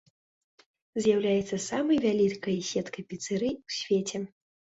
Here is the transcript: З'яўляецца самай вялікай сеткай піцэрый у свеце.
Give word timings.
З'яўляецца 1.03 1.55
самай 1.69 1.97
вялікай 2.07 2.57
сеткай 2.71 3.03
піцэрый 3.13 3.53
у 3.67 3.77
свеце. 3.79 4.25